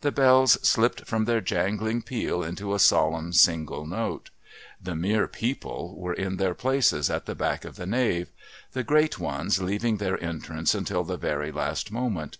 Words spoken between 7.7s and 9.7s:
the nave, the Great Ones